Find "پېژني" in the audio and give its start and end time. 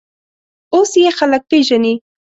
1.49-1.93